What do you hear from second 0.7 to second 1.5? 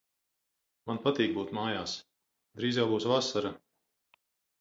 Man patīk